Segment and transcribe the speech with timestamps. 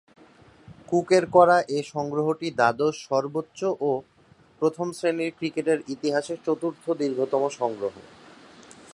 [0.89, 3.89] কুকের করা এ সংগ্রহটি দ্বাদশ সর্বোচ্চ ও
[4.61, 7.93] প্রথম-শ্রেণীর ক্রিকেটের ইতিহাসে চতুর্থ দীর্ঘতম সংগ্রহ।